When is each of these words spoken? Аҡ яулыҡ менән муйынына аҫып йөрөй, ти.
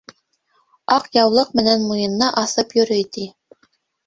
Аҡ 0.95 1.05
яулыҡ 1.17 1.51
менән 1.59 1.85
муйынына 1.91 2.31
аҫып 2.45 2.75
йөрөй, 2.79 3.07
ти. 3.19 3.29